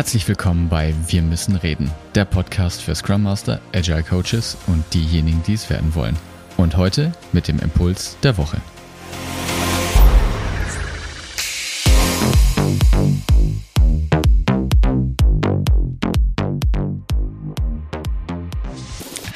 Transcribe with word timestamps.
Herzlich 0.00 0.26
willkommen 0.28 0.70
bei 0.70 0.94
Wir 1.08 1.20
müssen 1.20 1.56
reden, 1.56 1.90
der 2.14 2.24
Podcast 2.24 2.80
für 2.80 2.94
Scrum 2.94 3.22
Master, 3.22 3.60
Agile 3.74 4.02
Coaches 4.02 4.56
und 4.66 4.82
diejenigen, 4.94 5.42
die 5.46 5.52
es 5.52 5.68
werden 5.68 5.94
wollen. 5.94 6.16
Und 6.56 6.78
heute 6.78 7.12
mit 7.32 7.48
dem 7.48 7.58
Impuls 7.58 8.16
der 8.22 8.38
Woche. 8.38 8.62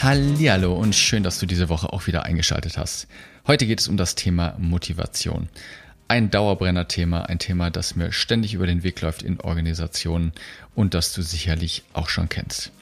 Hallo 0.00 0.74
und 0.74 0.94
schön, 0.94 1.22
dass 1.22 1.38
du 1.38 1.44
diese 1.44 1.68
Woche 1.68 1.92
auch 1.92 2.06
wieder 2.06 2.22
eingeschaltet 2.22 2.78
hast. 2.78 3.06
Heute 3.46 3.66
geht 3.66 3.80
es 3.80 3.88
um 3.88 3.98
das 3.98 4.14
Thema 4.14 4.54
Motivation 4.56 5.50
ein 6.08 6.30
Dauerbrenner-Thema, 6.30 7.22
ein 7.22 7.38
Thema, 7.38 7.70
das 7.70 7.96
mir 7.96 8.12
ständig 8.12 8.54
über 8.54 8.66
den 8.66 8.82
Weg 8.82 9.00
läuft 9.00 9.22
in 9.22 9.40
Organisationen 9.40 10.32
und 10.74 10.94
das 10.94 11.12
du 11.12 11.22
sicherlich 11.22 11.82
auch 11.92 12.08
schon 12.08 12.28
kennst. 12.28 12.72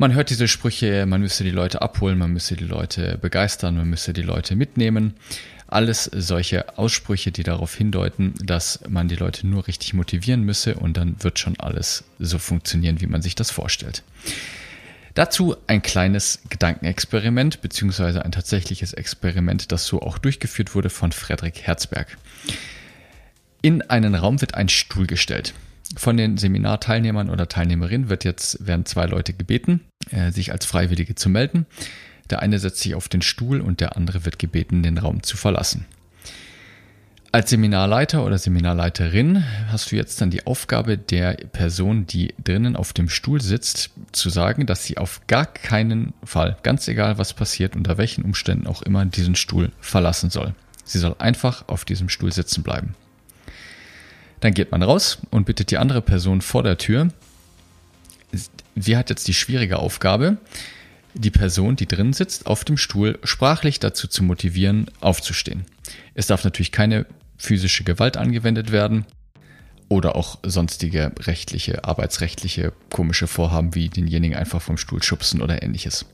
Man 0.00 0.14
hört 0.14 0.30
diese 0.30 0.46
Sprüche, 0.46 1.06
man 1.06 1.20
müsse 1.20 1.42
die 1.42 1.50
Leute 1.50 1.82
abholen, 1.82 2.18
man 2.18 2.32
müsse 2.32 2.54
die 2.54 2.64
Leute 2.64 3.18
begeistern, 3.20 3.76
man 3.76 3.90
müsse 3.90 4.12
die 4.12 4.22
Leute 4.22 4.54
mitnehmen. 4.54 5.14
Alles 5.66 6.04
solche 6.04 6.78
Aussprüche, 6.78 7.32
die 7.32 7.42
darauf 7.42 7.74
hindeuten, 7.74 8.34
dass 8.40 8.80
man 8.88 9.08
die 9.08 9.16
Leute 9.16 9.46
nur 9.46 9.66
richtig 9.66 9.94
motivieren 9.94 10.42
müsse 10.42 10.76
und 10.76 10.96
dann 10.96 11.16
wird 11.22 11.40
schon 11.40 11.58
alles 11.58 12.04
so 12.20 12.38
funktionieren, 12.38 13.00
wie 13.00 13.08
man 13.08 13.22
sich 13.22 13.34
das 13.34 13.50
vorstellt. 13.50 14.04
Dazu 15.18 15.56
ein 15.66 15.82
kleines 15.82 16.42
Gedankenexperiment 16.48 17.60
beziehungsweise 17.60 18.24
ein 18.24 18.30
tatsächliches 18.30 18.92
Experiment, 18.92 19.72
das 19.72 19.84
so 19.84 20.00
auch 20.00 20.16
durchgeführt 20.16 20.76
wurde 20.76 20.90
von 20.90 21.10
Frederik 21.10 21.60
Herzberg. 21.62 22.16
In 23.60 23.82
einen 23.82 24.14
Raum 24.14 24.40
wird 24.40 24.54
ein 24.54 24.68
Stuhl 24.68 25.08
gestellt. 25.08 25.54
Von 25.96 26.16
den 26.16 26.36
Seminarteilnehmern 26.36 27.30
oder 27.30 27.48
Teilnehmerinnen 27.48 28.08
wird 28.08 28.22
jetzt, 28.22 28.64
werden 28.64 28.86
zwei 28.86 29.06
Leute 29.06 29.32
gebeten, 29.32 29.80
äh, 30.12 30.30
sich 30.30 30.52
als 30.52 30.66
Freiwillige 30.66 31.16
zu 31.16 31.28
melden. 31.28 31.66
Der 32.30 32.40
eine 32.40 32.60
setzt 32.60 32.78
sich 32.78 32.94
auf 32.94 33.08
den 33.08 33.20
Stuhl 33.20 33.60
und 33.60 33.80
der 33.80 33.96
andere 33.96 34.24
wird 34.24 34.38
gebeten, 34.38 34.84
den 34.84 34.98
Raum 34.98 35.24
zu 35.24 35.36
verlassen. 35.36 35.84
Als 37.30 37.50
Seminarleiter 37.50 38.24
oder 38.24 38.38
Seminarleiterin 38.38 39.44
hast 39.70 39.92
du 39.92 39.96
jetzt 39.96 40.18
dann 40.22 40.30
die 40.30 40.46
Aufgabe 40.46 40.96
der 40.96 41.34
Person, 41.34 42.06
die 42.06 42.34
drinnen 42.42 42.74
auf 42.74 42.94
dem 42.94 43.10
Stuhl 43.10 43.42
sitzt, 43.42 43.90
zu 44.12 44.30
sagen, 44.30 44.64
dass 44.64 44.84
sie 44.84 44.96
auf 44.96 45.20
gar 45.26 45.44
keinen 45.44 46.14
Fall, 46.24 46.56
ganz 46.62 46.88
egal 46.88 47.18
was 47.18 47.34
passiert, 47.34 47.76
unter 47.76 47.98
welchen 47.98 48.24
Umständen 48.24 48.66
auch 48.66 48.80
immer, 48.80 49.04
diesen 49.04 49.34
Stuhl 49.34 49.72
verlassen 49.78 50.30
soll. 50.30 50.54
Sie 50.84 50.98
soll 50.98 51.16
einfach 51.18 51.68
auf 51.68 51.84
diesem 51.84 52.08
Stuhl 52.08 52.32
sitzen 52.32 52.62
bleiben. 52.62 52.94
Dann 54.40 54.54
geht 54.54 54.72
man 54.72 54.82
raus 54.82 55.18
und 55.30 55.44
bittet 55.44 55.70
die 55.70 55.76
andere 55.76 56.00
Person 56.00 56.40
vor 56.40 56.62
der 56.62 56.78
Tür. 56.78 57.08
Sie 58.74 58.96
hat 58.96 59.10
jetzt 59.10 59.28
die 59.28 59.34
schwierige 59.34 59.80
Aufgabe, 59.80 60.38
die 61.12 61.30
Person, 61.30 61.76
die 61.76 61.86
drin 61.86 62.14
sitzt, 62.14 62.46
auf 62.46 62.64
dem 62.64 62.78
Stuhl 62.78 63.18
sprachlich 63.22 63.80
dazu 63.80 64.08
zu 64.08 64.22
motivieren, 64.22 64.90
aufzustehen. 65.00 65.66
Es 66.14 66.26
darf 66.26 66.44
natürlich 66.44 66.72
keine 66.72 67.06
physische 67.36 67.84
Gewalt 67.84 68.16
angewendet 68.16 68.72
werden 68.72 69.06
oder 69.88 70.16
auch 70.16 70.38
sonstige 70.42 71.12
rechtliche, 71.20 71.84
arbeitsrechtliche 71.84 72.72
komische 72.90 73.26
Vorhaben 73.26 73.74
wie 73.74 73.88
denjenigen 73.88 74.36
einfach 74.36 74.60
vom 74.60 74.76
Stuhl 74.76 75.02
schubsen 75.02 75.40
oder 75.40 75.62
ähnliches. 75.62 76.06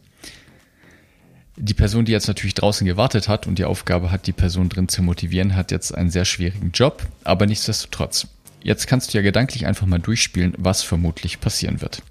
Die 1.56 1.74
Person, 1.74 2.04
die 2.04 2.12
jetzt 2.12 2.26
natürlich 2.26 2.54
draußen 2.54 2.86
gewartet 2.86 3.28
hat 3.28 3.46
und 3.46 3.58
die 3.58 3.64
Aufgabe 3.64 4.10
hat, 4.10 4.26
die 4.26 4.32
Person 4.32 4.68
drin 4.68 4.88
zu 4.88 5.02
motivieren, 5.02 5.54
hat 5.54 5.70
jetzt 5.70 5.94
einen 5.94 6.10
sehr 6.10 6.24
schwierigen 6.24 6.72
Job, 6.72 7.06
aber 7.22 7.46
nichtsdestotrotz. 7.46 8.26
Jetzt 8.62 8.86
kannst 8.86 9.12
du 9.12 9.18
ja 9.18 9.22
gedanklich 9.22 9.66
einfach 9.66 9.86
mal 9.86 10.00
durchspielen, 10.00 10.54
was 10.58 10.82
vermutlich 10.82 11.40
passieren 11.40 11.80
wird. 11.80 12.02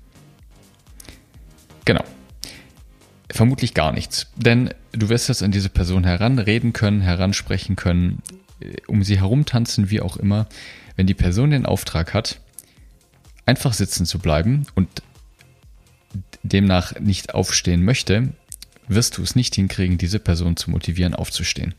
Genau. 1.84 2.04
Vermutlich 3.34 3.74
gar 3.74 3.92
nichts. 3.92 4.28
Denn 4.36 4.70
du 4.92 5.10
wirst 5.10 5.28
jetzt 5.28 5.42
an 5.42 5.50
diese 5.50 5.70
Person 5.70 6.04
heranreden 6.04 6.72
können, 6.72 7.02
heransprechen 7.02 7.76
können, 7.76 8.22
äh, 8.60 8.76
um 8.86 9.04
sie 9.04 9.18
herumtanzen, 9.18 9.90
wie 9.90 10.02
auch 10.02 10.18
immer. 10.18 10.48
Wenn 10.98 11.08
die 11.08 11.16
Person 11.16 11.50
den 11.50 11.66
Auftrag 11.66 12.14
hat, 12.14 12.40
einfach 13.48 13.74
sitzen 13.74 14.06
zu 14.06 14.20
bleiben 14.20 14.68
und 14.76 14.88
demnach 16.44 17.00
nicht 17.00 17.34
aufstehen 17.34 17.84
möchte, 17.84 18.34
wirst 18.88 19.18
du 19.18 19.24
es 19.24 19.36
nicht 19.36 19.56
hinkriegen, 19.56 19.98
diese 19.98 20.20
Person 20.20 20.56
zu 20.56 20.70
motivieren, 20.70 21.16
aufzustehen. 21.16 21.74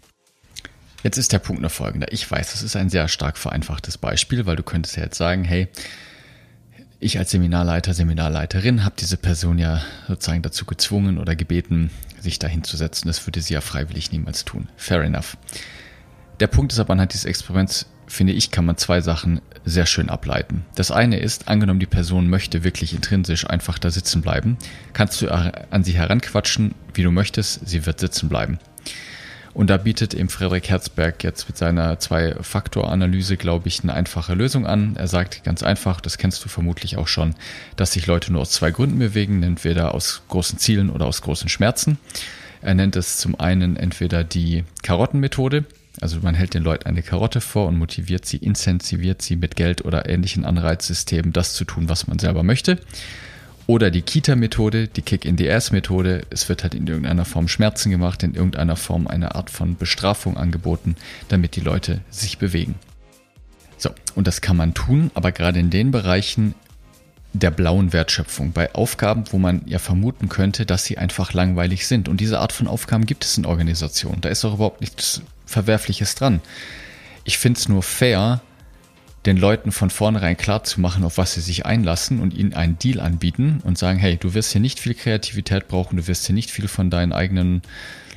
Jetzt 1.04 1.18
ist 1.18 1.32
der 1.32 1.38
Punkt 1.38 1.62
noch 1.62 1.70
folgender. 1.70 2.12
Ich 2.12 2.28
weiß, 2.28 2.50
das 2.50 2.64
ist 2.64 2.74
ein 2.74 2.90
sehr 2.90 3.06
stark 3.06 3.38
vereinfachtes 3.38 3.96
Beispiel, 3.96 4.44
weil 4.44 4.56
du 4.56 4.64
könntest 4.64 4.96
ja 4.96 5.04
jetzt 5.04 5.18
sagen, 5.18 5.44
hey, 5.44 5.68
ich 7.04 7.18
als 7.18 7.30
Seminarleiter, 7.30 7.92
Seminarleiterin 7.92 8.84
habe 8.84 8.94
diese 8.98 9.16
Person 9.16 9.58
ja 9.58 9.82
sozusagen 10.08 10.42
dazu 10.42 10.64
gezwungen 10.64 11.18
oder 11.18 11.36
gebeten, 11.36 11.90
sich 12.18 12.38
dahin 12.38 12.64
zu 12.64 12.76
setzen. 12.76 13.08
Das 13.08 13.26
würde 13.26 13.42
sie 13.42 13.54
ja 13.54 13.60
freiwillig 13.60 14.10
niemals 14.10 14.44
tun. 14.44 14.68
Fair 14.76 15.02
enough. 15.02 15.36
Der 16.40 16.46
Punkt 16.46 16.72
ist 16.72 16.78
aber 16.78 16.94
anhand 16.94 17.12
dieses 17.12 17.26
Experiments, 17.26 17.86
finde 18.06 18.32
ich, 18.32 18.50
kann 18.50 18.64
man 18.64 18.76
zwei 18.76 19.00
Sachen 19.02 19.40
sehr 19.64 19.86
schön 19.86 20.08
ableiten. 20.08 20.64
Das 20.74 20.90
eine 20.90 21.18
ist, 21.18 21.48
angenommen 21.48 21.80
die 21.80 21.86
Person 21.86 22.28
möchte 22.28 22.64
wirklich 22.64 22.94
intrinsisch 22.94 23.48
einfach 23.48 23.78
da 23.78 23.90
sitzen 23.90 24.22
bleiben, 24.22 24.56
kannst 24.92 25.20
du 25.20 25.30
an 25.30 25.84
sie 25.84 25.92
heranquatschen, 25.92 26.74
wie 26.94 27.02
du 27.02 27.10
möchtest, 27.10 27.68
sie 27.68 27.86
wird 27.86 28.00
sitzen 28.00 28.28
bleiben. 28.28 28.58
Und 29.54 29.70
da 29.70 29.76
bietet 29.76 30.14
eben 30.14 30.28
Frederik 30.28 30.68
Herzberg 30.68 31.22
jetzt 31.22 31.48
mit 31.48 31.56
seiner 31.56 32.00
Zwei-Faktor-Analyse, 32.00 33.36
glaube 33.36 33.68
ich, 33.68 33.82
eine 33.82 33.94
einfache 33.94 34.34
Lösung 34.34 34.66
an. 34.66 34.96
Er 34.96 35.06
sagt 35.06 35.44
ganz 35.44 35.62
einfach, 35.62 36.00
das 36.00 36.18
kennst 36.18 36.44
du 36.44 36.48
vermutlich 36.48 36.96
auch 36.96 37.06
schon, 37.06 37.36
dass 37.76 37.92
sich 37.92 38.06
Leute 38.06 38.32
nur 38.32 38.42
aus 38.42 38.50
zwei 38.50 38.72
Gründen 38.72 38.98
bewegen, 38.98 39.44
entweder 39.44 39.94
aus 39.94 40.22
großen 40.28 40.58
Zielen 40.58 40.90
oder 40.90 41.06
aus 41.06 41.22
großen 41.22 41.48
Schmerzen. 41.48 41.98
Er 42.62 42.74
nennt 42.74 42.96
es 42.96 43.18
zum 43.18 43.38
einen 43.38 43.76
entweder 43.76 44.24
die 44.24 44.64
Karottenmethode, 44.82 45.64
also 46.00 46.18
man 46.20 46.34
hält 46.34 46.54
den 46.54 46.64
Leuten 46.64 46.86
eine 46.86 47.02
Karotte 47.02 47.40
vor 47.40 47.68
und 47.68 47.78
motiviert 47.78 48.26
sie, 48.26 48.38
incentiviert 48.38 49.22
sie 49.22 49.36
mit 49.36 49.54
Geld 49.54 49.84
oder 49.84 50.08
ähnlichen 50.08 50.44
Anreizsystemen, 50.44 51.32
das 51.32 51.54
zu 51.54 51.64
tun, 51.64 51.88
was 51.88 52.08
man 52.08 52.18
selber 52.18 52.42
möchte. 52.42 52.78
Oder 53.66 53.90
die 53.90 54.02
Kita-Methode, 54.02 54.88
die 54.88 55.02
Kick-in-the-Ass-Methode. 55.02 56.26
Es 56.28 56.48
wird 56.48 56.62
halt 56.62 56.74
in 56.74 56.86
irgendeiner 56.86 57.24
Form 57.24 57.48
Schmerzen 57.48 57.90
gemacht, 57.90 58.22
in 58.22 58.34
irgendeiner 58.34 58.76
Form 58.76 59.06
eine 59.06 59.34
Art 59.34 59.48
von 59.48 59.76
Bestrafung 59.76 60.36
angeboten, 60.36 60.96
damit 61.28 61.56
die 61.56 61.60
Leute 61.60 62.00
sich 62.10 62.38
bewegen. 62.38 62.74
So, 63.78 63.90
und 64.14 64.26
das 64.26 64.42
kann 64.42 64.56
man 64.56 64.74
tun, 64.74 65.10
aber 65.14 65.32
gerade 65.32 65.60
in 65.60 65.70
den 65.70 65.90
Bereichen 65.90 66.54
der 67.32 67.50
blauen 67.50 67.92
Wertschöpfung, 67.92 68.52
bei 68.52 68.72
Aufgaben, 68.74 69.24
wo 69.30 69.38
man 69.38 69.62
ja 69.66 69.78
vermuten 69.78 70.28
könnte, 70.28 70.66
dass 70.66 70.84
sie 70.84 70.98
einfach 70.98 71.32
langweilig 71.32 71.86
sind. 71.86 72.08
Und 72.08 72.20
diese 72.20 72.38
Art 72.38 72.52
von 72.52 72.68
Aufgaben 72.68 73.06
gibt 73.06 73.24
es 73.24 73.36
in 73.36 73.44
Organisationen. 73.44 74.20
Da 74.20 74.28
ist 74.28 74.44
auch 74.44 74.54
überhaupt 74.54 74.80
nichts 74.80 75.20
Verwerfliches 75.44 76.14
dran. 76.14 76.40
Ich 77.24 77.38
finde 77.38 77.58
es 77.58 77.68
nur 77.68 77.82
fair, 77.82 78.40
den 79.26 79.36
Leuten 79.38 79.72
von 79.72 79.90
vornherein 79.90 80.36
klar 80.36 80.64
zu 80.64 80.80
machen, 80.80 81.04
auf 81.04 81.16
was 81.16 81.34
sie 81.34 81.40
sich 81.40 81.64
einlassen 81.64 82.20
und 82.20 82.34
ihnen 82.34 82.52
einen 82.52 82.78
Deal 82.78 83.00
anbieten 83.00 83.60
und 83.64 83.78
sagen, 83.78 83.98
hey, 83.98 84.16
du 84.16 84.34
wirst 84.34 84.52
hier 84.52 84.60
nicht 84.60 84.78
viel 84.78 84.94
Kreativität 84.94 85.68
brauchen, 85.68 85.96
du 85.96 86.06
wirst 86.06 86.26
hier 86.26 86.34
nicht 86.34 86.50
viel 86.50 86.68
von 86.68 86.90
deinen 86.90 87.12
eigenen 87.12 87.62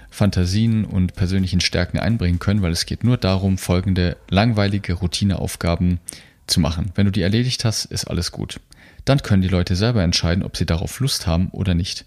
Fantasien 0.10 0.84
und 0.84 1.14
persönlichen 1.16 1.62
Stärken 1.62 2.00
einbringen 2.00 2.40
können, 2.40 2.62
weil 2.62 2.72
es 2.72 2.86
geht 2.86 3.04
nur 3.04 3.18
darum, 3.18 3.58
folgende 3.58 4.18
langweilige 4.30 4.94
Routineaufgaben 4.94 6.00
zu 6.48 6.60
machen. 6.60 6.92
Wenn 6.96 7.06
du 7.06 7.12
die 7.12 7.22
erledigt 7.22 7.64
hast, 7.66 7.86
ist 7.86 8.06
alles 8.06 8.32
gut. 8.32 8.60
Dann 9.06 9.22
können 9.22 9.42
die 9.42 9.48
Leute 9.48 9.76
selber 9.76 10.04
entscheiden, 10.04 10.44
ob 10.44 10.58
sie 10.58 10.66
darauf 10.66 11.00
Lust 11.00 11.28
haben 11.28 11.50
oder 11.52 11.74
nicht. 11.74 12.06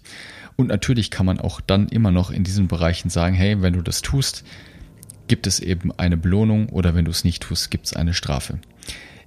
Und 0.55 0.67
natürlich 0.67 1.09
kann 1.09 1.25
man 1.25 1.39
auch 1.39 1.61
dann 1.61 1.87
immer 1.87 2.11
noch 2.11 2.29
in 2.29 2.43
diesen 2.43 2.67
Bereichen 2.67 3.09
sagen, 3.09 3.35
hey, 3.35 3.61
wenn 3.61 3.73
du 3.73 3.81
das 3.81 4.01
tust, 4.01 4.43
gibt 5.27 5.47
es 5.47 5.59
eben 5.59 5.91
eine 5.97 6.17
Belohnung 6.17 6.69
oder 6.69 6.93
wenn 6.93 7.05
du 7.05 7.11
es 7.11 7.23
nicht 7.23 7.43
tust, 7.43 7.71
gibt 7.71 7.87
es 7.87 7.93
eine 7.93 8.13
Strafe. 8.13 8.59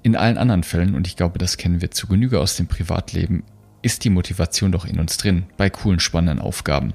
In 0.04 0.16
allen 0.16 0.36
anderen 0.36 0.64
Fällen, 0.64 0.94
und 0.94 1.06
ich 1.06 1.16
glaube, 1.16 1.38
das 1.38 1.56
kennen 1.56 1.80
wir 1.80 1.90
zu 1.90 2.06
Genüge 2.06 2.38
aus 2.38 2.56
dem 2.56 2.66
Privatleben, 2.66 3.42
ist 3.80 4.04
die 4.04 4.10
Motivation 4.10 4.70
doch 4.70 4.84
in 4.84 5.00
uns 5.00 5.16
drin, 5.16 5.44
bei 5.56 5.70
coolen, 5.70 5.98
spannenden 5.98 6.44
Aufgaben, 6.44 6.92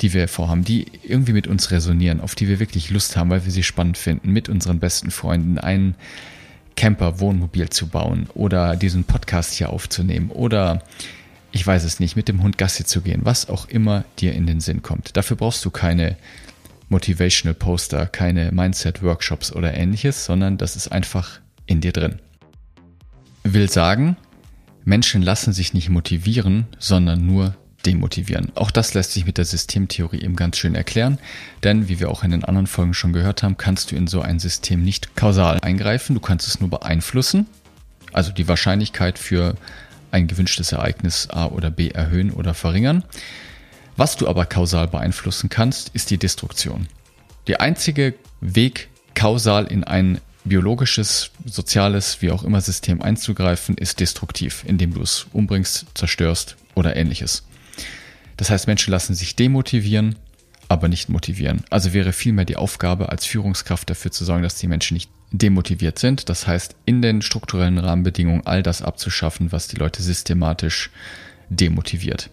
die 0.00 0.12
wir 0.12 0.28
vorhaben, 0.28 0.62
die 0.62 0.86
irgendwie 1.02 1.32
mit 1.32 1.48
uns 1.48 1.72
resonieren, 1.72 2.20
auf 2.20 2.36
die 2.36 2.46
wir 2.46 2.60
wirklich 2.60 2.90
Lust 2.90 3.16
haben, 3.16 3.28
weil 3.30 3.44
wir 3.44 3.50
sie 3.50 3.64
spannend 3.64 3.98
finden, 3.98 4.30
mit 4.30 4.48
unseren 4.48 4.78
besten 4.78 5.10
Freunden 5.10 5.58
einen 5.58 5.96
Camper, 6.76 7.18
Wohnmobil 7.18 7.70
zu 7.70 7.88
bauen 7.88 8.28
oder 8.34 8.76
diesen 8.76 9.02
Podcast 9.02 9.54
hier 9.54 9.70
aufzunehmen 9.70 10.30
oder 10.30 10.80
ich 11.50 11.66
weiß 11.66 11.82
es 11.82 11.98
nicht, 11.98 12.14
mit 12.14 12.28
dem 12.28 12.40
Hund 12.40 12.56
Gassi 12.56 12.84
zu 12.84 13.00
gehen, 13.00 13.22
was 13.24 13.48
auch 13.48 13.68
immer 13.68 14.04
dir 14.20 14.32
in 14.32 14.46
den 14.46 14.60
Sinn 14.60 14.82
kommt. 14.82 15.16
Dafür 15.16 15.36
brauchst 15.36 15.64
du 15.64 15.70
keine 15.70 16.16
Motivational 16.88 17.54
Poster, 17.54 18.06
keine 18.06 18.52
Mindset 18.52 19.02
Workshops 19.02 19.52
oder 19.52 19.74
ähnliches, 19.74 20.24
sondern 20.24 20.56
das 20.56 20.76
ist 20.76 20.92
einfach 20.92 21.40
in 21.66 21.80
dir 21.80 21.90
drin. 21.90 22.20
Will 23.44 23.70
sagen, 23.70 24.16
Menschen 24.84 25.22
lassen 25.22 25.52
sich 25.52 25.74
nicht 25.74 25.90
motivieren, 25.90 26.66
sondern 26.78 27.26
nur 27.26 27.54
demotivieren. 27.86 28.52
Auch 28.54 28.70
das 28.70 28.94
lässt 28.94 29.12
sich 29.12 29.26
mit 29.26 29.38
der 29.38 29.44
Systemtheorie 29.44 30.22
eben 30.22 30.36
ganz 30.36 30.56
schön 30.56 30.74
erklären, 30.74 31.18
denn 31.62 31.88
wie 31.88 32.00
wir 32.00 32.10
auch 32.10 32.24
in 32.24 32.30
den 32.30 32.44
anderen 32.44 32.66
Folgen 32.66 32.94
schon 32.94 33.12
gehört 33.12 33.42
haben, 33.42 33.56
kannst 33.56 33.92
du 33.92 33.96
in 33.96 34.06
so 34.06 34.22
ein 34.22 34.38
System 34.38 34.82
nicht 34.82 35.16
kausal 35.16 35.60
eingreifen, 35.60 36.14
du 36.14 36.20
kannst 36.20 36.48
es 36.48 36.60
nur 36.60 36.70
beeinflussen 36.70 37.46
Also 38.12 38.32
die 38.32 38.48
Wahrscheinlichkeit 38.48 39.18
für 39.18 39.56
ein 40.10 40.26
gewünschtes 40.26 40.72
Ereignis 40.72 41.28
A 41.30 41.46
oder 41.46 41.70
B 41.70 41.90
erhöhen 41.90 42.30
oder 42.30 42.54
verringern. 42.54 43.04
Was 43.96 44.16
du 44.16 44.28
aber 44.28 44.46
kausal 44.46 44.88
beeinflussen 44.88 45.48
kannst, 45.50 45.90
ist 45.90 46.10
die 46.10 46.18
Destruktion. 46.18 46.88
Der 47.46 47.60
einzige 47.60 48.14
Weg, 48.40 48.88
kausal 49.14 49.66
in 49.66 49.84
ein 49.84 50.20
biologisches, 50.44 51.30
soziales, 51.44 52.20
wie 52.22 52.30
auch 52.30 52.44
immer 52.44 52.60
System 52.60 53.02
einzugreifen, 53.02 53.76
ist 53.76 54.00
destruktiv, 54.00 54.64
indem 54.66 54.94
du 54.94 55.02
es 55.02 55.26
umbringst, 55.32 55.86
zerstörst 55.94 56.56
oder 56.74 56.96
ähnliches. 56.96 57.44
Das 58.36 58.50
heißt, 58.50 58.66
Menschen 58.66 58.90
lassen 58.90 59.14
sich 59.14 59.36
demotivieren, 59.36 60.16
aber 60.68 60.88
nicht 60.88 61.08
motivieren. 61.08 61.64
Also 61.70 61.92
wäre 61.92 62.12
vielmehr 62.12 62.44
die 62.44 62.56
Aufgabe 62.56 63.10
als 63.10 63.26
Führungskraft 63.26 63.88
dafür 63.88 64.10
zu 64.10 64.24
sorgen, 64.24 64.42
dass 64.42 64.56
die 64.56 64.66
Menschen 64.66 64.94
nicht 64.94 65.10
demotiviert 65.30 65.98
sind. 65.98 66.28
Das 66.28 66.46
heißt, 66.46 66.74
in 66.84 67.02
den 67.02 67.22
strukturellen 67.22 67.78
Rahmenbedingungen 67.78 68.46
all 68.46 68.62
das 68.62 68.82
abzuschaffen, 68.82 69.52
was 69.52 69.68
die 69.68 69.76
Leute 69.76 70.02
systematisch 70.02 70.90
demotiviert. 71.48 72.30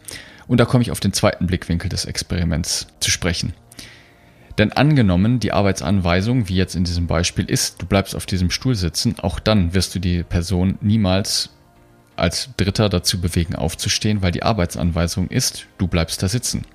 Und 0.48 0.60
da 0.60 0.66
komme 0.66 0.82
ich 0.82 0.92
auf 0.92 1.00
den 1.00 1.14
zweiten 1.14 1.48
Blickwinkel 1.48 1.90
des 1.90 2.06
Experiments 2.06 2.88
zu 3.00 3.12
sprechen. 3.12 3.54
Denn 4.58 4.72
angenommen, 4.72 5.40
die 5.40 5.54
Arbeitsanweisung, 5.54 6.50
wie 6.50 6.56
jetzt 6.56 6.76
in 6.76 6.84
diesem 6.84 7.08
Beispiel 7.08 7.46
ist, 7.46 7.82
du 7.82 7.86
bleibst 7.86 8.16
auf 8.16 8.26
diesem 8.26 8.52
Stuhl 8.52 8.76
sitzen, 8.76 9.16
auch 9.20 9.40
dann 9.40 9.74
wirst 9.74 9.96
du 9.96 10.00
die 10.00 10.24
Person 10.24 10.78
niemals 10.82 11.50
als 12.16 12.50
Dritter 12.58 12.90
dazu 12.90 13.20
bewegen, 13.20 13.56
aufzustehen, 13.56 14.22
weil 14.22 14.32
die 14.32 14.44
Arbeitsanweisung 14.44 15.30
ist, 15.30 15.66
du 15.78 15.88
bleibst 15.88 16.22
da 16.22 16.28
sitzen. 16.28 16.66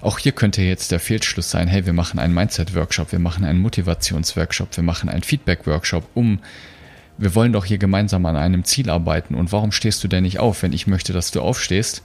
Auch 0.00 0.18
hier 0.18 0.32
könnte 0.32 0.62
jetzt 0.62 0.92
der 0.92 1.00
Fehlschluss 1.00 1.50
sein, 1.50 1.66
hey, 1.66 1.86
wir 1.86 1.92
machen 1.92 2.20
einen 2.20 2.34
Mindset-Workshop, 2.34 3.10
wir 3.12 3.18
machen 3.18 3.44
einen 3.44 3.60
Motivations-Workshop, 3.60 4.76
wir 4.76 4.84
machen 4.84 5.08
einen 5.08 5.22
Feedback-Workshop, 5.22 6.08
um, 6.14 6.38
wir 7.18 7.34
wollen 7.34 7.52
doch 7.52 7.64
hier 7.64 7.78
gemeinsam 7.78 8.24
an 8.26 8.36
einem 8.36 8.64
Ziel 8.64 8.88
arbeiten 8.88 9.34
und 9.34 9.52
warum 9.52 9.72
stehst 9.72 10.02
du 10.04 10.08
denn 10.08 10.22
nicht 10.22 10.38
auf, 10.38 10.62
wenn 10.62 10.72
ich 10.72 10.86
möchte, 10.86 11.12
dass 11.12 11.32
du 11.32 11.40
aufstehst? 11.40 12.02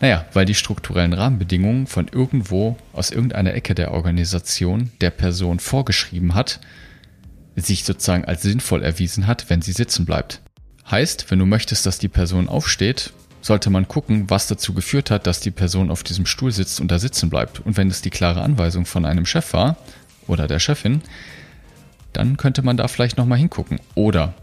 Naja, 0.00 0.24
weil 0.32 0.46
die 0.46 0.54
strukturellen 0.54 1.12
Rahmenbedingungen 1.12 1.86
von 1.86 2.08
irgendwo 2.08 2.76
aus 2.92 3.10
irgendeiner 3.10 3.54
Ecke 3.54 3.74
der 3.74 3.92
Organisation 3.92 4.90
der 5.00 5.10
Person 5.10 5.58
vorgeschrieben 5.58 6.34
hat, 6.34 6.60
sich 7.56 7.84
sozusagen 7.84 8.24
als 8.24 8.42
sinnvoll 8.42 8.82
erwiesen 8.82 9.26
hat, 9.26 9.50
wenn 9.50 9.60
sie 9.60 9.72
sitzen 9.72 10.06
bleibt. 10.06 10.40
Heißt, 10.90 11.30
wenn 11.30 11.38
du 11.38 11.46
möchtest, 11.46 11.84
dass 11.86 11.98
die 11.98 12.08
Person 12.08 12.48
aufsteht, 12.48 13.12
sollte 13.42 13.70
man 13.70 13.88
gucken, 13.88 14.28
was 14.28 14.46
dazu 14.46 14.74
geführt 14.74 15.10
hat, 15.10 15.26
dass 15.26 15.40
die 15.40 15.50
Person 15.50 15.90
auf 15.90 16.02
diesem 16.02 16.26
Stuhl 16.26 16.52
sitzt 16.52 16.80
und 16.80 16.90
da 16.90 16.98
sitzen 16.98 17.30
bleibt. 17.30 17.60
Und 17.60 17.76
wenn 17.76 17.88
es 17.88 18.02
die 18.02 18.10
klare 18.10 18.42
Anweisung 18.42 18.86
von 18.86 19.04
einem 19.04 19.26
Chef 19.26 19.52
war 19.52 19.76
oder 20.26 20.46
der 20.46 20.58
Chefin, 20.58 21.02
dann 22.12 22.36
könnte 22.36 22.62
man 22.62 22.76
da 22.76 22.88
vielleicht 22.88 23.18
nochmal 23.18 23.38
hingucken. 23.38 23.80
Oder 23.94 24.34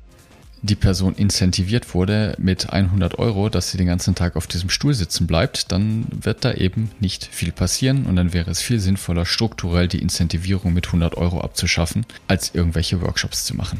die 0.62 0.76
Person 0.76 1.16
incentiviert 1.16 1.94
wurde 1.94 2.36
mit 2.38 2.72
100 2.72 3.20
Euro, 3.20 3.50
dass 3.50 3.72
sie 3.72 3.78
den 3.78 3.88
ganzen 3.88 4.16
Tag 4.16 4.36
auf 4.36 4.48
diesem 4.48 4.70
Stuhl 4.70 4.94
sitzen 4.94 5.28
bleibt, 5.28 5.72
dann 5.72 6.08
wird 6.12 6.46
da 6.46 6.54
eben 6.54 6.92
nicht 7.00 7.26
viel 7.26 7.52
passieren 7.52 8.06
und 8.06 8.16
dann 8.16 8.34
wäre 8.34 8.52
es 8.52 8.62
viel 8.62 8.80
sinnvoller, 8.80 9.26
strukturell 9.26 9.88
die 9.88 10.02
Incentivierung 10.02 10.74
mit 10.74 10.88
100 10.88 11.16
Euro 11.16 11.42
abzuschaffen, 11.42 12.06
als 12.28 12.54
irgendwelche 12.54 13.02
Workshops 13.02 13.46
zu 13.46 13.56
machen. 13.56 13.80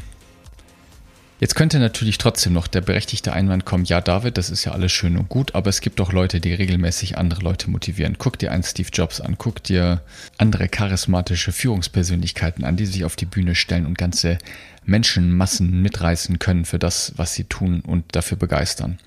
Jetzt 1.40 1.54
könnte 1.54 1.78
natürlich 1.78 2.18
trotzdem 2.18 2.52
noch 2.52 2.66
der 2.66 2.80
berechtigte 2.80 3.32
Einwand 3.32 3.64
kommen, 3.64 3.84
ja 3.84 4.00
David, 4.00 4.36
das 4.36 4.50
ist 4.50 4.64
ja 4.64 4.72
alles 4.72 4.90
schön 4.90 5.16
und 5.16 5.28
gut, 5.28 5.54
aber 5.54 5.70
es 5.70 5.80
gibt 5.80 6.00
doch 6.00 6.12
Leute, 6.12 6.40
die 6.40 6.52
regelmäßig 6.52 7.16
andere 7.16 7.42
Leute 7.42 7.70
motivieren. 7.70 8.16
Guck 8.18 8.40
dir 8.40 8.50
einen 8.50 8.64
Steve 8.64 8.88
Jobs 8.92 9.20
an, 9.20 9.36
guck 9.38 9.62
dir 9.62 10.02
andere 10.36 10.68
charismatische 10.68 11.52
Führungspersönlichkeiten 11.52 12.64
an, 12.64 12.76
die 12.76 12.86
sich 12.86 13.04
auf 13.04 13.14
die 13.14 13.26
Bühne 13.26 13.54
stellen 13.54 13.86
und 13.86 13.96
ganze 13.96 14.38
Menschenmassen 14.84 15.80
mitreißen 15.80 16.40
können 16.40 16.64
für 16.64 16.80
das, 16.80 17.12
was 17.16 17.34
sie 17.34 17.44
tun 17.44 17.82
und 17.86 18.16
dafür 18.16 18.36
begeistern. 18.36 18.98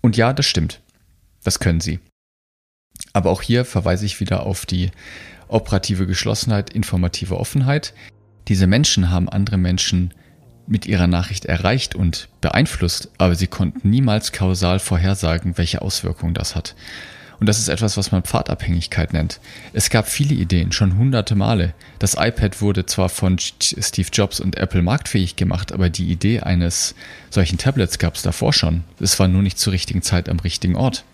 Und 0.00 0.16
ja, 0.16 0.32
das 0.32 0.46
stimmt. 0.46 0.80
Das 1.44 1.60
können 1.60 1.80
sie. 1.80 2.00
Aber 3.12 3.30
auch 3.30 3.42
hier 3.42 3.64
verweise 3.64 4.06
ich 4.06 4.18
wieder 4.18 4.42
auf 4.44 4.66
die 4.66 4.90
operative 5.46 6.08
Geschlossenheit, 6.08 6.70
informative 6.70 7.38
Offenheit. 7.38 7.94
Diese 8.48 8.66
Menschen 8.66 9.10
haben 9.10 9.28
andere 9.28 9.56
Menschen 9.56 10.12
mit 10.66 10.86
ihrer 10.86 11.06
Nachricht 11.06 11.44
erreicht 11.44 11.94
und 11.94 12.28
beeinflusst, 12.40 13.10
aber 13.18 13.34
sie 13.34 13.46
konnten 13.46 13.88
niemals 13.88 14.32
kausal 14.32 14.78
vorhersagen, 14.78 15.58
welche 15.58 15.82
Auswirkungen 15.82 16.34
das 16.34 16.54
hat. 16.54 16.74
Und 17.38 17.48
das 17.48 17.58
ist 17.58 17.68
etwas, 17.68 17.96
was 17.96 18.12
man 18.12 18.22
Pfadabhängigkeit 18.22 19.12
nennt. 19.12 19.40
Es 19.72 19.90
gab 19.90 20.08
viele 20.08 20.34
Ideen, 20.34 20.72
schon 20.72 20.96
hunderte 20.96 21.34
Male. 21.34 21.74
Das 21.98 22.14
iPad 22.14 22.62
wurde 22.62 22.86
zwar 22.86 23.08
von 23.08 23.38
Steve 23.38 24.08
Jobs 24.12 24.40
und 24.40 24.56
Apple 24.56 24.82
marktfähig 24.82 25.36
gemacht, 25.36 25.72
aber 25.72 25.90
die 25.90 26.10
Idee 26.10 26.40
eines 26.40 26.94
solchen 27.30 27.58
Tablets 27.58 27.98
gab 27.98 28.14
es 28.14 28.22
davor 28.22 28.52
schon. 28.52 28.84
Es 29.00 29.18
war 29.18 29.28
nur 29.28 29.42
nicht 29.42 29.58
zur 29.58 29.74
richtigen 29.74 30.02
Zeit 30.02 30.28
am 30.28 30.40
richtigen 30.40 30.76
Ort. 30.76 31.04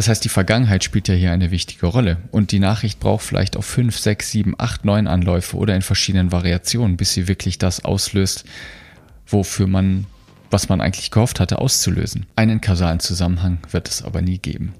Das 0.00 0.08
heißt, 0.08 0.24
die 0.24 0.30
Vergangenheit 0.30 0.82
spielt 0.82 1.08
ja 1.08 1.14
hier 1.14 1.30
eine 1.30 1.50
wichtige 1.50 1.84
Rolle 1.84 2.16
und 2.30 2.52
die 2.52 2.58
Nachricht 2.58 3.00
braucht 3.00 3.22
vielleicht 3.22 3.58
auch 3.58 3.64
fünf, 3.64 3.98
sechs, 3.98 4.30
sieben, 4.30 4.54
acht, 4.56 4.86
neun 4.86 5.06
Anläufe 5.06 5.58
oder 5.58 5.76
in 5.76 5.82
verschiedenen 5.82 6.32
Variationen, 6.32 6.96
bis 6.96 7.12
sie 7.12 7.28
wirklich 7.28 7.58
das 7.58 7.84
auslöst, 7.84 8.46
wofür 9.26 9.66
man, 9.66 10.06
was 10.50 10.70
man 10.70 10.80
eigentlich 10.80 11.10
gehofft 11.10 11.38
hatte, 11.38 11.58
auszulösen. 11.58 12.24
Einen 12.34 12.62
kausalen 12.62 13.00
Zusammenhang 13.00 13.58
wird 13.72 13.90
es 13.90 14.02
aber 14.02 14.22
nie 14.22 14.38
geben. 14.38 14.72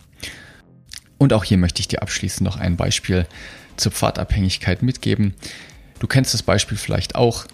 Und 1.19 1.34
auch 1.34 1.44
hier 1.44 1.58
möchte 1.58 1.81
ich 1.81 1.88
dir 1.88 2.00
abschließend 2.00 2.46
noch 2.46 2.56
ein 2.56 2.76
Beispiel 2.76 3.26
zur 3.76 3.93
Pfadabhängigkeit 3.93 4.81
mitgeben. 4.82 5.34
Du 5.99 6.06
kennst 6.06 6.32
das 6.32 6.43
Beispiel 6.43 6.78
vielleicht 6.78 7.14
auch. 7.14 7.44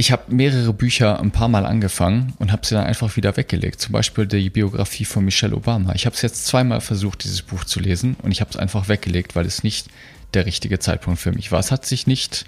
Ich 0.00 0.12
habe 0.12 0.34
mehrere 0.34 0.72
Bücher 0.72 1.20
ein 1.20 1.30
paar 1.30 1.48
Mal 1.48 1.66
angefangen 1.66 2.32
und 2.38 2.52
habe 2.52 2.64
sie 2.64 2.74
dann 2.74 2.86
einfach 2.86 3.16
wieder 3.16 3.36
weggelegt. 3.36 3.82
Zum 3.82 3.92
Beispiel 3.92 4.26
die 4.26 4.48
Biografie 4.48 5.04
von 5.04 5.26
Michelle 5.26 5.54
Obama. 5.54 5.94
Ich 5.94 6.06
habe 6.06 6.16
es 6.16 6.22
jetzt 6.22 6.46
zweimal 6.46 6.80
versucht, 6.80 7.22
dieses 7.22 7.42
Buch 7.42 7.64
zu 7.64 7.80
lesen 7.80 8.16
und 8.22 8.30
ich 8.30 8.40
habe 8.40 8.48
es 8.48 8.56
einfach 8.56 8.88
weggelegt, 8.88 9.36
weil 9.36 9.44
es 9.44 9.62
nicht 9.62 9.88
der 10.32 10.46
richtige 10.46 10.78
Zeitpunkt 10.78 11.20
für 11.20 11.32
mich 11.32 11.52
war. 11.52 11.60
Es 11.60 11.70
hat 11.70 11.84
sich 11.84 12.06
nicht 12.06 12.46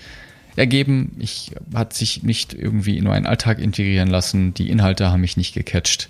ergeben, 0.57 1.15
ich 1.19 1.51
hat 1.75 1.93
sich 1.93 2.23
nicht 2.23 2.55
irgendwie 2.55 2.97
in 2.97 3.05
meinen 3.05 3.27
Alltag 3.27 3.59
integrieren 3.59 4.09
lassen, 4.09 4.55
die 4.55 4.71
Inhalte 4.71 5.11
haben 5.11 5.21
mich 5.21 5.37
nicht 5.37 5.53
gecatcht, 5.53 6.09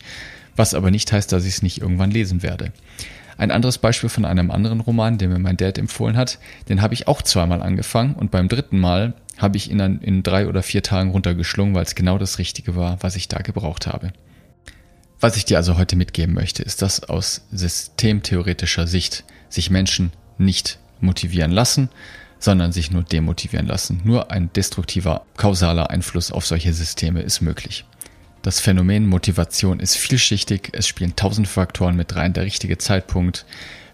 was 0.55 0.75
aber 0.75 0.93
nicht 0.93 1.11
heißt, 1.11 1.33
dass 1.33 1.45
ich 1.45 1.55
es 1.55 1.63
nicht 1.63 1.81
irgendwann 1.81 2.13
lesen 2.13 2.45
werde. 2.45 2.73
Ein 3.37 3.51
anderes 3.51 3.79
Beispiel 3.79 4.11
von 4.11 4.25
einem 4.25 4.53
anderen 4.53 4.79
Roman, 4.79 5.19
den 5.19 5.33
mir 5.33 5.41
mein 5.41 5.57
Dad 5.57 5.77
empfohlen 5.77 6.17
hat, 6.17 6.39
den 6.69 6.83
habe 6.83 6.95
ich 6.95 7.09
auch 7.09 7.21
zweimal 7.21 7.63
angefangen 7.63 8.15
und 8.15 8.31
beim 8.31 8.47
dritten 8.47 8.79
Mal 8.79 9.15
habe 9.43 9.57
ich 9.57 9.71
ihn 9.71 9.79
dann 9.79 10.01
in 10.01 10.23
drei 10.23 10.47
oder 10.47 10.63
vier 10.63 10.83
Tagen 10.83 11.11
runtergeschlungen, 11.11 11.75
weil 11.75 11.85
es 11.85 11.95
genau 11.95 12.17
das 12.17 12.39
Richtige 12.39 12.77
war, 12.77 13.03
was 13.03 13.17
ich 13.17 13.29
da 13.29 13.39
gebraucht 13.39 13.87
habe. 13.87 14.13
Was 15.21 15.37
ich 15.37 15.45
dir 15.45 15.57
also 15.57 15.77
heute 15.77 15.97
mitgeben 15.97 16.35
möchte, 16.35 16.63
ist, 16.63 16.83
dass 16.83 17.05
aus 17.05 17.47
systemtheoretischer 17.53 18.87
Sicht 18.87 19.25
sich 19.49 19.71
Menschen 19.71 20.13
nicht 20.39 20.79
motivieren 21.01 21.51
lassen, 21.51 21.91
sondern 22.39 22.73
sich 22.73 22.91
nur 22.91 23.05
demotivieren 23.05 23.67
lassen. 23.67 24.01
Nur 24.05 24.33
ein 24.33 24.53
destruktiver, 24.53 25.25
kausaler 25.37 25.91
Einfluss 25.91 26.33
auf 26.33 26.45
solche 26.45 26.73
Systeme 26.73 27.23
ist 27.23 27.41
möglich. 27.41 27.85
Das 28.43 28.59
Phänomen 28.59 29.07
Motivation 29.07 29.79
ist 29.79 29.97
vielschichtig, 29.97 30.71
es 30.73 30.89
spielen 30.89 31.15
tausend 31.15 31.47
Faktoren 31.47 31.95
mit 31.95 32.17
rein, 32.17 32.33
der 32.33 32.45
richtige 32.45 32.79
Zeitpunkt, 32.79 33.47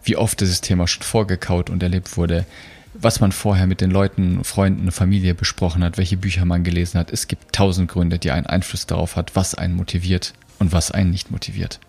wie 0.02 0.16
oft 0.16 0.40
dieses 0.40 0.62
Thema 0.62 0.88
schon 0.88 1.02
vorgekaut 1.02 1.68
und 1.68 1.82
erlebt 1.82 2.16
wurde, 2.16 2.46
was 3.00 3.20
man 3.20 3.32
vorher 3.32 3.66
mit 3.66 3.80
den 3.80 3.90
Leuten, 3.90 4.44
Freunden, 4.44 4.90
Familie 4.90 5.34
besprochen 5.34 5.84
hat, 5.84 5.98
welche 5.98 6.16
Bücher 6.16 6.44
man 6.44 6.64
gelesen 6.64 6.98
hat. 6.98 7.10
Es 7.10 7.28
gibt 7.28 7.52
tausend 7.52 7.90
Gründe, 7.90 8.18
die 8.18 8.30
einen 8.30 8.46
Einfluss 8.46 8.86
darauf 8.86 9.16
hat, 9.16 9.36
was 9.36 9.54
einen 9.54 9.74
motiviert 9.74 10.34
und 10.58 10.72
was 10.72 10.90
einen 10.90 11.10
nicht 11.10 11.30
motiviert. 11.30 11.80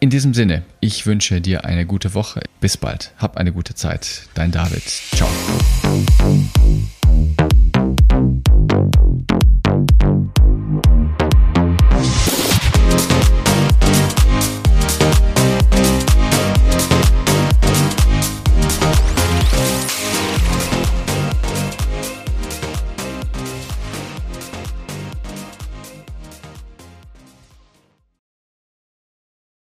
In 0.00 0.08
diesem 0.08 0.32
Sinne, 0.32 0.62
ich 0.80 1.04
wünsche 1.04 1.42
dir 1.42 1.64
eine 1.66 1.84
gute 1.84 2.14
Woche. 2.14 2.40
Bis 2.60 2.78
bald. 2.78 3.12
Hab 3.18 3.36
eine 3.36 3.52
gute 3.52 3.74
Zeit. 3.74 4.22
Dein 4.34 4.50
David. 4.50 4.82
Ciao. 4.82 5.28